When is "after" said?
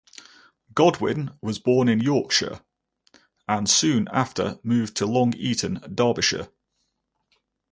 4.11-4.57